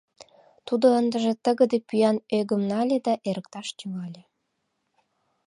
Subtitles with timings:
[0.67, 4.23] —Тудо ындыже тыгыде пӱян ӧгым нале да эрыкташ тӱҥале.